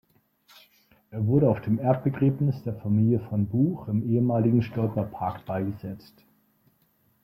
[1.11, 6.23] Er wurde auf dem Erbbegräbnis der Familie von Buch im ehemaligen Stolper Park beigesetzt.